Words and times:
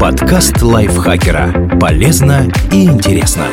Подкаст 0.00 0.60
лайфхакера. 0.62 1.78
Полезно 1.80 2.50
и 2.72 2.84
интересно. 2.84 3.46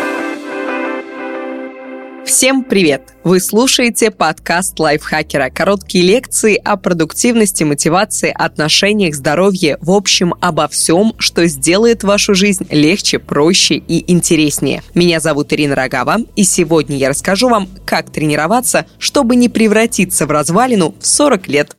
Всем 2.26 2.64
привет! 2.64 3.14
Вы 3.24 3.40
слушаете 3.40 4.10
подкаст 4.10 4.80
лайфхакера. 4.80 5.50
Короткие 5.50 6.06
лекции 6.06 6.56
о 6.56 6.76
продуктивности, 6.78 7.64
мотивации, 7.64 8.34
отношениях, 8.34 9.16
здоровье, 9.16 9.78
в 9.82 9.92
общем, 9.92 10.34
обо 10.42 10.68
всем, 10.68 11.14
что 11.18 11.46
сделает 11.46 12.04
вашу 12.04 12.34
жизнь 12.34 12.66
легче, 12.72 13.20
проще 13.20 13.76
и 13.76 14.12
интереснее. 14.12 14.82
Меня 14.96 15.20
зовут 15.20 15.54
Ирина 15.54 15.76
Рогава, 15.76 16.18
и 16.36 16.44
сегодня 16.44 16.98
я 16.98 17.10
расскажу 17.10 17.50
вам, 17.50 17.70
как 17.86 18.12
тренироваться, 18.12 18.86
чтобы 18.98 19.36
не 19.36 19.50
превратиться 19.50 20.26
в 20.26 20.32
развалину 20.32 20.96
в 21.00 21.06
40 21.06 21.48
лет. 21.48 21.76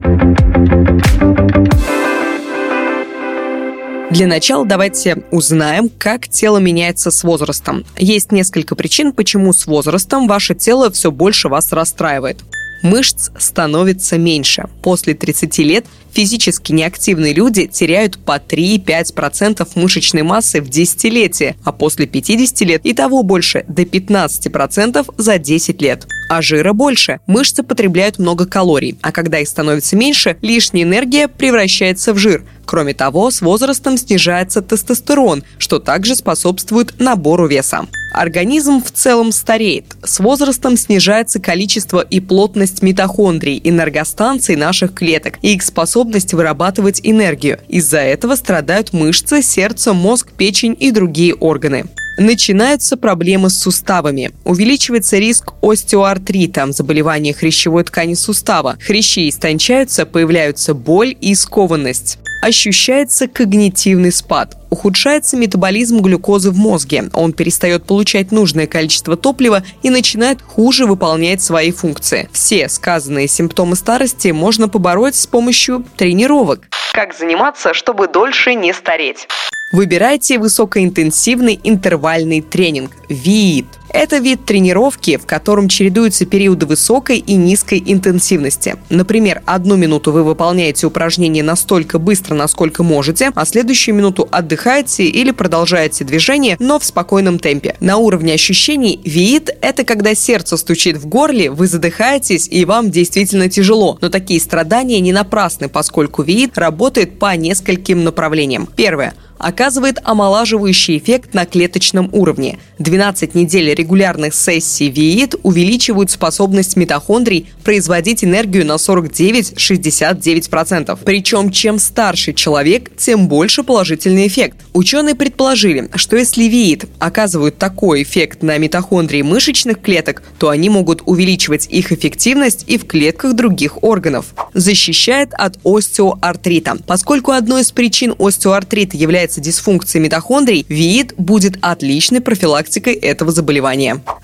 Для 4.12 4.26
начала 4.26 4.66
давайте 4.66 5.24
узнаем, 5.30 5.88
как 5.88 6.28
тело 6.28 6.58
меняется 6.58 7.10
с 7.10 7.24
возрастом. 7.24 7.86
Есть 7.96 8.30
несколько 8.30 8.76
причин, 8.76 9.14
почему 9.14 9.54
с 9.54 9.66
возрастом 9.66 10.28
ваше 10.28 10.54
тело 10.54 10.90
все 10.90 11.10
больше 11.10 11.48
вас 11.48 11.72
расстраивает 11.72 12.44
мышц 12.82 13.30
становится 13.38 14.18
меньше. 14.18 14.68
После 14.82 15.14
30 15.14 15.58
лет 15.58 15.86
физически 16.12 16.72
неактивные 16.72 17.32
люди 17.32 17.66
теряют 17.66 18.18
по 18.18 18.36
3-5% 18.36 19.66
мышечной 19.76 20.22
массы 20.22 20.60
в 20.60 20.68
десятилетие, 20.68 21.56
а 21.64 21.72
после 21.72 22.06
50 22.06 22.60
лет 22.62 22.80
и 22.84 22.92
того 22.92 23.22
больше, 23.22 23.64
до 23.68 23.82
15% 23.82 25.14
за 25.16 25.38
10 25.38 25.80
лет 25.80 26.06
а 26.28 26.40
жира 26.40 26.72
больше. 26.72 27.20
Мышцы 27.26 27.62
потребляют 27.62 28.18
много 28.18 28.46
калорий, 28.46 28.96
а 29.02 29.12
когда 29.12 29.38
их 29.38 29.48
становится 29.48 29.96
меньше, 29.96 30.38
лишняя 30.40 30.84
энергия 30.84 31.28
превращается 31.28 32.14
в 32.14 32.18
жир. 32.18 32.42
Кроме 32.72 32.94
того, 32.94 33.30
с 33.30 33.42
возрастом 33.42 33.98
снижается 33.98 34.62
тестостерон, 34.62 35.44
что 35.58 35.78
также 35.78 36.16
способствует 36.16 36.98
набору 36.98 37.46
веса. 37.46 37.86
Организм 38.14 38.82
в 38.82 38.90
целом 38.90 39.30
стареет. 39.30 39.84
С 40.02 40.20
возрастом 40.20 40.78
снижается 40.78 41.38
количество 41.38 42.00
и 42.00 42.18
плотность 42.18 42.80
митохондрий, 42.80 43.60
энергостанций 43.62 44.56
наших 44.56 44.94
клеток 44.94 45.34
и 45.42 45.52
их 45.52 45.62
способность 45.62 46.32
вырабатывать 46.32 47.02
энергию. 47.02 47.60
Из-за 47.68 47.98
этого 47.98 48.36
страдают 48.36 48.94
мышцы, 48.94 49.42
сердце, 49.42 49.92
мозг, 49.92 50.32
печень 50.32 50.74
и 50.80 50.92
другие 50.92 51.34
органы 51.34 51.84
начинаются 52.18 52.98
проблемы 52.98 53.48
с 53.48 53.58
суставами. 53.58 54.32
Увеличивается 54.44 55.16
риск 55.16 55.54
остеоартрита, 55.62 56.70
заболевания 56.70 57.32
хрящевой 57.32 57.84
ткани 57.84 58.14
сустава. 58.14 58.76
Хрящи 58.80 59.30
истончаются, 59.30 60.04
появляются 60.04 60.74
боль 60.74 61.16
и 61.20 61.34
скованность 61.34 62.18
ощущается 62.42 63.28
когнитивный 63.28 64.12
спад. 64.12 64.58
Ухудшается 64.68 65.36
метаболизм 65.36 66.00
глюкозы 66.00 66.50
в 66.50 66.58
мозге. 66.58 67.04
Он 67.14 67.32
перестает 67.32 67.84
получать 67.84 68.32
нужное 68.32 68.66
количество 68.66 69.16
топлива 69.16 69.62
и 69.82 69.90
начинает 69.90 70.42
хуже 70.42 70.86
выполнять 70.86 71.40
свои 71.40 71.70
функции. 71.70 72.28
Все 72.32 72.68
сказанные 72.68 73.28
симптомы 73.28 73.76
старости 73.76 74.28
можно 74.28 74.68
побороть 74.68 75.14
с 75.14 75.26
помощью 75.26 75.84
тренировок. 75.96 76.66
Как 76.92 77.14
заниматься, 77.16 77.74
чтобы 77.74 78.08
дольше 78.08 78.54
не 78.54 78.74
стареть? 78.74 79.28
Выбирайте 79.72 80.38
высокоинтенсивный 80.38 81.58
интервальный 81.64 82.42
тренинг– 82.42 82.92
ВИИТ. 83.08 83.66
Это 83.92 84.18
вид 84.18 84.46
тренировки, 84.46 85.18
в 85.18 85.26
котором 85.26 85.68
чередуются 85.68 86.24
периоды 86.24 86.64
высокой 86.64 87.18
и 87.18 87.34
низкой 87.34 87.82
интенсивности. 87.84 88.76
Например, 88.88 89.42
одну 89.44 89.76
минуту 89.76 90.12
вы 90.12 90.24
выполняете 90.24 90.86
упражнение 90.86 91.44
настолько 91.44 91.98
быстро, 91.98 92.34
насколько 92.34 92.82
можете, 92.82 93.32
а 93.34 93.44
следующую 93.44 93.94
минуту 93.94 94.26
отдыхаете 94.30 95.04
или 95.04 95.30
продолжаете 95.30 96.04
движение, 96.04 96.56
но 96.58 96.78
в 96.78 96.84
спокойном 96.84 97.38
темпе. 97.38 97.76
На 97.80 97.98
уровне 97.98 98.32
ощущений 98.32 98.98
ВИИТ– 99.04 99.50
это 99.60 99.84
когда 99.84 100.14
сердце 100.14 100.56
стучит 100.56 100.96
в 100.96 101.06
горле, 101.06 101.50
вы 101.50 101.66
задыхаетесь 101.66 102.48
и 102.48 102.64
вам 102.64 102.90
действительно 102.90 103.50
тяжело. 103.50 103.98
Но 104.00 104.08
такие 104.08 104.40
страдания 104.40 105.00
не 105.00 105.12
напрасны, 105.12 105.68
поскольку 105.68 106.22
ВИИТ 106.22 106.56
работает 106.56 107.18
по 107.18 107.36
нескольким 107.36 108.04
направлениям. 108.04 108.66
Первое 108.74 109.14
оказывает 109.42 109.98
омолаживающий 110.04 110.98
эффект 110.98 111.34
на 111.34 111.44
клеточном 111.44 112.08
уровне. 112.12 112.58
12 112.78 113.34
недель 113.34 113.70
регулярных 113.82 114.34
сессий 114.34 114.88
ВИИТ 114.88 115.34
увеличивают 115.42 116.10
способность 116.10 116.76
митохондрий 116.76 117.52
производить 117.64 118.22
энергию 118.24 118.64
на 118.64 118.76
49-69%. 118.76 120.96
Причем 121.04 121.50
чем 121.50 121.80
старше 121.80 122.32
человек, 122.32 122.96
тем 122.96 123.28
больше 123.28 123.62
положительный 123.64 124.28
эффект. 124.28 124.56
Ученые 124.72 125.16
предположили, 125.16 125.90
что 125.96 126.16
если 126.16 126.44
ВИИТ 126.44 126.86
оказывают 127.00 127.58
такой 127.58 128.04
эффект 128.04 128.42
на 128.42 128.56
митохондрии 128.58 129.22
мышечных 129.22 129.80
клеток, 129.80 130.22
то 130.38 130.48
они 130.48 130.70
могут 130.70 131.02
увеличивать 131.04 131.66
их 131.68 131.90
эффективность 131.92 132.64
и 132.68 132.78
в 132.78 132.86
клетках 132.86 133.34
других 133.34 133.82
органов. 133.82 134.26
Защищает 134.54 135.34
от 135.34 135.58
остеоартрита. 135.64 136.78
Поскольку 136.86 137.32
одной 137.32 137.62
из 137.62 137.72
причин 137.72 138.14
остеоартрита 138.18 138.96
является 138.96 139.40
дисфункцией 139.40 140.04
митохондрий, 140.04 140.64
ВИИД 140.68 141.14
будет 141.16 141.58
отличной 141.60 142.20
профилактикой 142.20 142.94
этого 142.94 143.32
заболевания. 143.32 143.71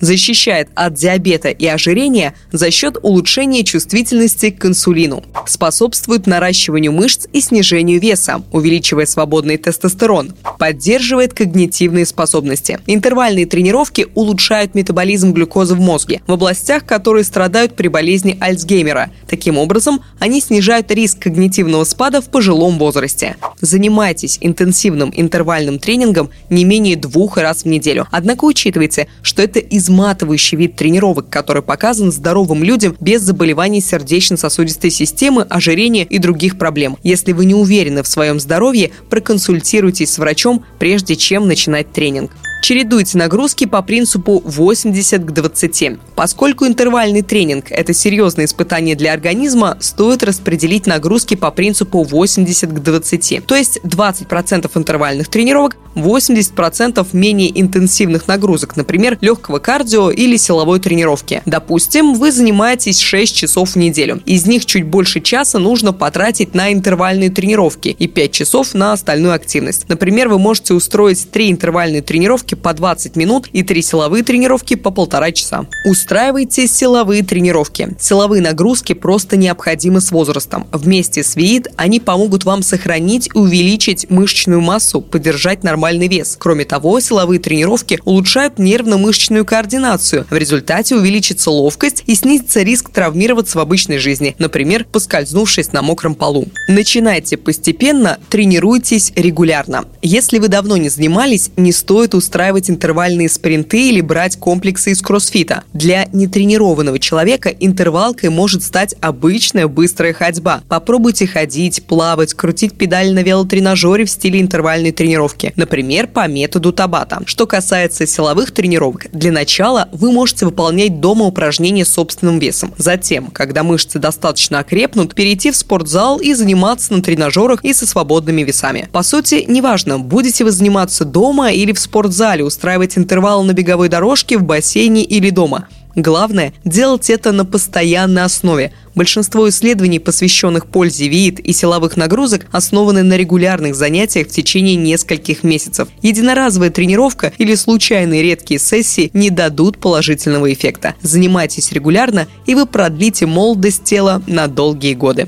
Защищает 0.00 0.68
от 0.74 0.94
диабета 0.94 1.48
и 1.48 1.66
ожирения 1.66 2.34
за 2.52 2.70
счет 2.70 2.96
улучшения 3.02 3.64
чувствительности 3.64 4.50
к 4.50 4.64
инсулину. 4.64 5.24
Способствует 5.46 6.26
наращиванию 6.26 6.92
мышц 6.92 7.26
и 7.32 7.40
снижению 7.40 8.00
веса, 8.00 8.42
увеличивая 8.52 9.06
свободный 9.06 9.56
тестостерон. 9.56 10.34
Поддерживает 10.58 11.34
когнитивные 11.34 12.06
способности. 12.06 12.78
Интервальные 12.86 13.46
тренировки 13.46 14.06
улучшают 14.14 14.74
метаболизм 14.74 15.32
глюкозы 15.32 15.74
в 15.74 15.80
мозге 15.80 16.20
в 16.26 16.32
областях, 16.32 16.84
которые 16.84 17.24
страдают 17.24 17.74
при 17.74 17.88
болезни 17.88 18.36
Альцгеймера. 18.40 19.10
Таким 19.28 19.58
образом, 19.58 20.02
они 20.18 20.40
снижают 20.40 20.90
риск 20.90 21.18
когнитивного 21.18 21.84
спада 21.84 22.20
в 22.20 22.28
пожилом 22.30 22.78
возрасте. 22.78 23.36
Занимайтесь 23.60 24.38
интенсивным 24.40 25.12
интервальным 25.14 25.78
тренингом 25.78 26.30
не 26.50 26.64
менее 26.64 26.96
двух 26.96 27.38
раз 27.38 27.62
в 27.62 27.66
неделю. 27.66 28.06
Однако 28.10 28.44
учитывайте, 28.44 29.08
что 29.22 29.37
это 29.38 29.60
изматывающий 29.60 30.56
вид 30.56 30.76
тренировок, 30.76 31.28
который 31.28 31.62
показан 31.62 32.12
здоровым 32.12 32.62
людям 32.64 32.96
без 33.00 33.22
заболеваний 33.22 33.80
сердечно-сосудистой 33.80 34.90
системы, 34.90 35.42
ожирения 35.42 36.04
и 36.04 36.18
других 36.18 36.58
проблем. 36.58 36.96
Если 37.02 37.32
вы 37.32 37.44
не 37.44 37.54
уверены 37.54 38.02
в 38.02 38.08
своем 38.08 38.40
здоровье, 38.40 38.90
проконсультируйтесь 39.10 40.12
с 40.12 40.18
врачом, 40.18 40.64
прежде 40.78 41.16
чем 41.16 41.46
начинать 41.46 41.92
тренинг. 41.92 42.30
Чередуйте 42.60 43.16
нагрузки 43.16 43.66
по 43.66 43.82
принципу 43.82 44.42
80 44.44 45.24
к 45.24 45.30
20. 45.30 45.98
Поскольку 46.14 46.66
интервальный 46.66 47.22
тренинг– 47.22 47.66
это 47.70 47.94
серьезное 47.94 48.44
испытание 48.46 48.96
для 48.96 49.12
организма, 49.12 49.78
стоит 49.80 50.22
распределить 50.22 50.86
нагрузки 50.86 51.34
по 51.34 51.50
принципу 51.50 52.02
80 52.02 52.70
к 52.70 52.78
20. 52.80 53.46
То 53.46 53.54
есть 53.54 53.78
20% 53.84 54.70
интервальных 54.74 55.28
тренировок, 55.28 55.76
80% 55.94 57.06
менее 57.12 57.60
интенсивных 57.60 58.28
нагрузок, 58.28 58.76
например, 58.76 59.18
легкого 59.20 59.58
кардио 59.58 60.10
или 60.10 60.36
силовой 60.36 60.80
тренировки. 60.80 61.42
Допустим, 61.46 62.14
вы 62.14 62.32
занимаетесь 62.32 63.00
6 63.00 63.34
часов 63.34 63.70
в 63.70 63.76
неделю. 63.76 64.20
Из 64.26 64.46
них 64.46 64.66
чуть 64.66 64.84
больше 64.84 65.20
часа 65.20 65.58
нужно 65.58 65.92
потратить 65.92 66.54
на 66.54 66.72
интервальные 66.72 67.30
тренировки 67.30 67.88
и 67.88 68.06
5 68.06 68.32
часов 68.32 68.74
на 68.74 68.92
остальную 68.92 69.34
активность. 69.34 69.88
Например, 69.88 70.28
вы 70.28 70.38
можете 70.38 70.74
устроить 70.74 71.30
3 71.30 71.52
интервальные 71.52 72.02
тренировки 72.02 72.47
тренировки 72.48 72.54
по 72.54 72.72
20 72.72 73.16
минут 73.16 73.48
и 73.52 73.62
3 73.62 73.82
силовые 73.82 74.24
тренировки 74.24 74.74
по 74.74 74.90
полтора 74.90 75.32
часа. 75.32 75.66
Устраивайте 75.84 76.66
силовые 76.66 77.22
тренировки. 77.22 77.96
Силовые 78.00 78.42
нагрузки 78.42 78.94
просто 78.94 79.36
необходимы 79.36 80.00
с 80.00 80.10
возрастом. 80.10 80.66
Вместе 80.72 81.22
с 81.22 81.36
ВИИД 81.36 81.68
они 81.76 82.00
помогут 82.00 82.44
вам 82.44 82.62
сохранить 82.62 83.28
и 83.34 83.38
увеличить 83.38 84.10
мышечную 84.10 84.60
массу, 84.60 85.00
поддержать 85.00 85.64
нормальный 85.64 86.08
вес. 86.08 86.36
Кроме 86.38 86.64
того, 86.64 87.00
силовые 87.00 87.40
тренировки 87.40 88.00
улучшают 88.04 88.58
нервно-мышечную 88.58 89.44
координацию. 89.44 90.26
В 90.30 90.36
результате 90.36 90.96
увеличится 90.96 91.50
ловкость 91.50 92.04
и 92.06 92.14
снизится 92.14 92.62
риск 92.62 92.90
травмироваться 92.90 93.58
в 93.58 93.60
обычной 93.60 93.98
жизни, 93.98 94.34
например, 94.38 94.84
поскользнувшись 94.84 95.72
на 95.72 95.82
мокром 95.82 96.14
полу. 96.14 96.46
Начинайте 96.68 97.36
постепенно, 97.36 98.18
тренируйтесь 98.28 99.12
регулярно. 99.16 99.84
Если 100.02 100.38
вы 100.38 100.48
давно 100.48 100.76
не 100.76 100.88
занимались, 100.88 101.50
не 101.56 101.72
стоит 101.72 102.14
устраивать 102.14 102.37
устраивать 102.38 102.70
интервальные 102.70 103.28
спринты 103.28 103.88
или 103.88 104.00
брать 104.00 104.36
комплексы 104.36 104.92
из 104.92 105.02
кроссфита. 105.02 105.64
Для 105.72 106.06
нетренированного 106.12 107.00
человека 107.00 107.48
интервалкой 107.48 108.30
может 108.30 108.62
стать 108.62 108.94
обычная 109.00 109.66
быстрая 109.66 110.12
ходьба. 110.12 110.62
Попробуйте 110.68 111.26
ходить, 111.26 111.82
плавать, 111.84 112.34
крутить 112.34 112.74
педаль 112.74 113.12
на 113.12 113.24
велотренажере 113.24 114.04
в 114.04 114.10
стиле 114.10 114.40
интервальной 114.40 114.92
тренировки, 114.92 115.52
например, 115.56 116.06
по 116.06 116.28
методу 116.28 116.72
Табата. 116.72 117.22
Что 117.26 117.44
касается 117.44 118.06
силовых 118.06 118.52
тренировок, 118.52 119.06
для 119.10 119.32
начала 119.32 119.88
вы 119.90 120.12
можете 120.12 120.44
выполнять 120.44 121.00
дома 121.00 121.24
упражнения 121.24 121.84
с 121.84 121.92
собственным 121.92 122.38
весом. 122.38 122.72
Затем, 122.78 123.32
когда 123.32 123.64
мышцы 123.64 123.98
достаточно 123.98 124.60
окрепнут, 124.60 125.16
перейти 125.16 125.50
в 125.50 125.56
спортзал 125.56 126.20
и 126.20 126.34
заниматься 126.34 126.92
на 126.92 127.02
тренажерах 127.02 127.64
и 127.64 127.72
со 127.72 127.84
свободными 127.84 128.42
весами. 128.42 128.88
По 128.92 129.02
сути, 129.02 129.44
неважно, 129.48 129.98
будете 129.98 130.44
вы 130.44 130.52
заниматься 130.52 131.04
дома 131.04 131.50
или 131.50 131.72
в 131.72 131.80
спортзале, 131.80 132.27
устраивать 132.42 132.98
интервалы 132.98 133.44
на 133.44 133.52
беговой 133.52 133.88
дорожке, 133.88 134.38
в 134.38 134.42
бассейне 134.42 135.02
или 135.02 135.30
дома. 135.30 135.68
Главное– 135.98 136.52
делать 136.64 137.10
это 137.10 137.32
на 137.32 137.44
постоянной 137.44 138.22
основе. 138.22 138.72
Большинство 138.94 139.48
исследований, 139.48 139.98
посвященных 139.98 140.66
пользе 140.66 141.08
вид 141.08 141.40
и 141.40 141.52
силовых 141.52 141.96
нагрузок, 141.96 142.46
основаны 142.52 143.02
на 143.02 143.16
регулярных 143.16 143.74
занятиях 143.74 144.28
в 144.28 144.30
течение 144.30 144.76
нескольких 144.76 145.42
месяцев. 145.42 145.88
Единоразовая 146.02 146.70
тренировка 146.70 147.32
или 147.38 147.56
случайные 147.56 148.22
редкие 148.22 148.60
сессии 148.60 149.10
не 149.12 149.30
дадут 149.30 149.78
положительного 149.78 150.52
эффекта. 150.52 150.94
Занимайтесь 151.02 151.72
регулярно, 151.72 152.28
и 152.46 152.54
вы 152.54 152.66
продлите 152.66 153.26
молодость 153.26 153.82
тела 153.82 154.22
на 154.28 154.46
долгие 154.46 154.94
годы. 154.94 155.26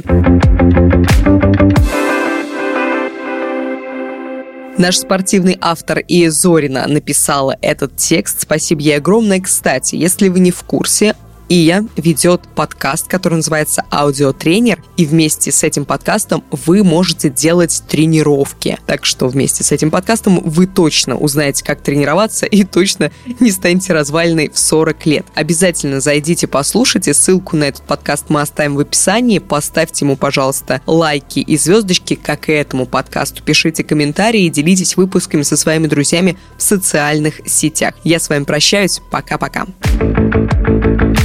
Наш 4.80 4.96
спортивный 4.96 5.58
автор 5.60 5.98
Ия 6.08 6.30
Зорина 6.30 6.86
написала 6.86 7.54
этот 7.60 7.98
текст. 7.98 8.40
Спасибо 8.40 8.80
ей 8.80 8.96
огромное. 8.96 9.38
Кстати, 9.38 9.96
если 9.96 10.30
вы 10.30 10.40
не 10.40 10.50
в 10.50 10.62
курсе, 10.62 11.14
Ия 11.50 11.84
ведет 11.96 12.42
подкаст, 12.54 13.08
который 13.08 13.34
называется 13.34 13.84
«Аудиотренер», 13.90 14.84
и 14.96 15.04
вместе 15.04 15.50
с 15.50 15.64
этим 15.64 15.84
подкастом 15.84 16.44
вы 16.52 16.84
можете 16.84 17.28
делать 17.28 17.82
тренировки. 17.88 18.78
Так 18.86 19.04
что 19.04 19.26
вместе 19.26 19.64
с 19.64 19.72
этим 19.72 19.90
подкастом 19.90 20.40
вы 20.44 20.68
точно 20.68 21.16
узнаете, 21.16 21.64
как 21.64 21.82
тренироваться 21.82 22.46
и 22.46 22.62
точно 22.62 23.10
не 23.40 23.50
станете 23.50 23.92
развальной 23.92 24.48
в 24.48 24.60
40 24.60 25.06
лет. 25.06 25.26
Обязательно 25.34 26.00
зайдите, 26.00 26.46
послушайте. 26.46 27.14
Ссылку 27.14 27.56
на 27.56 27.64
этот 27.64 27.82
подкаст 27.82 28.26
мы 28.28 28.42
оставим 28.42 28.76
в 28.76 28.80
описании. 28.80 29.40
Поставьте 29.40 30.04
ему, 30.04 30.16
пожалуйста, 30.16 30.80
лайки 30.86 31.40
и 31.40 31.56
звездочки, 31.56 32.14
как 32.14 32.48
и 32.48 32.52
этому 32.52 32.86
подкасту. 32.86 33.42
Пишите 33.42 33.82
комментарии 33.82 34.44
и 34.44 34.50
делитесь 34.50 34.96
выпусками 34.96 35.42
со 35.42 35.56
своими 35.56 35.88
друзьями 35.88 36.38
в 36.56 36.62
социальных 36.62 37.40
сетях. 37.44 37.94
Я 38.04 38.20
с 38.20 38.28
вами 38.28 38.44
прощаюсь. 38.44 39.00
Пока-пока. 39.10 39.66